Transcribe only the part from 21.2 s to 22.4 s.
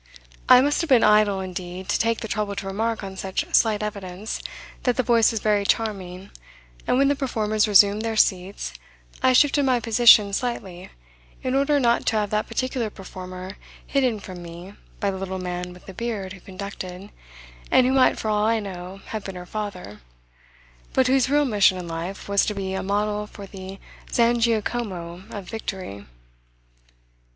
real mission in life